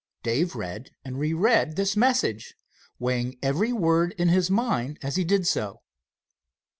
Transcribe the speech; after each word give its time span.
Dave 0.23 0.55
read 0.55 0.89
and 1.05 1.19
reread 1.19 1.75
this 1.75 1.95
message, 1.95 2.55
weighing 2.97 3.37
every 3.43 3.71
word 3.71 4.15
in 4.17 4.29
his 4.29 4.49
mind 4.49 4.97
as 5.03 5.15
he 5.15 5.23
did 5.23 5.45
so. 5.45 5.83